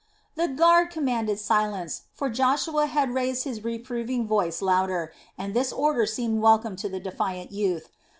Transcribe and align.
The 0.33 0.47
guard 0.47 0.89
commanded 0.89 1.37
silence, 1.37 2.05
for 2.15 2.27
Joshua 2.27 2.87
had 2.87 3.13
raised 3.13 3.43
his 3.43 3.63
reproving 3.63 4.25
voice 4.27 4.59
louder, 4.59 5.13
and 5.37 5.53
this 5.53 5.71
order 5.71 6.07
seemed 6.07 6.41
welcome 6.41 6.75
to 6.77 6.89
the 6.89 6.99
defiant 6.99 7.51
youth. 7.51 7.87